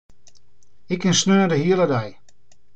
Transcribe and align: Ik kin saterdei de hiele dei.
Ik 0.93 0.99
kin 1.01 1.15
saterdei 1.19 1.49
de 1.51 1.57
hiele 1.63 1.85
dei. 1.93 2.09